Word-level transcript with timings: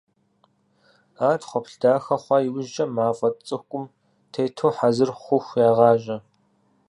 Ар 1.27 1.37
тхъуэплъ 1.41 1.75
дахэ 1.81 2.15
хъуа 2.23 2.37
иужькӀэ, 2.47 2.85
мафӀэ 2.95 3.29
цӀыкӀум 3.45 3.85
тету 4.31 4.71
хьэзыр 4.75 5.09
хъуху 5.23 5.59
ягъажьэ. 5.67 6.17